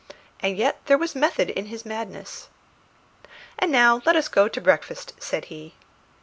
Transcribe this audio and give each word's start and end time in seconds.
And 0.39 0.57
yet 0.57 0.79
there 0.87 0.97
was 0.97 1.13
method 1.13 1.51
in 1.51 1.67
his 1.67 1.85
madness. 1.85 2.49
"And 3.59 3.71
now 3.71 4.01
let 4.03 4.15
us 4.15 4.29
go 4.29 4.47
to 4.47 4.59
breakfast," 4.59 5.13
said 5.19 5.45
he. 5.53 5.75